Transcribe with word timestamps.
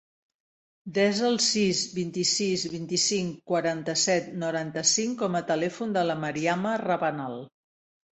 Desa 0.93 1.25
el 1.25 1.35
sis, 1.47 1.81
vint-i-sis, 1.97 2.63
vint-i-cinc, 2.75 3.35
quaranta-set, 3.51 4.31
noranta-cinc 4.45 5.21
com 5.21 5.37
a 5.41 5.43
telèfon 5.53 5.93
de 5.99 6.05
la 6.09 6.17
Mariama 6.23 6.73
Rabanal. 6.85 7.37